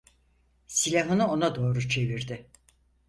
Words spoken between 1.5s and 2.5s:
doğru çevirdi.